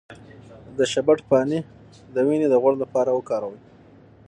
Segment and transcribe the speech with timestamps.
[0.77, 1.59] د شبت پاڼې
[2.13, 3.59] د وینې د غوړ لپاره وکاروئ